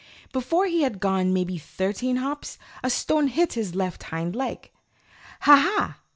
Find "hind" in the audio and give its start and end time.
4.09-4.35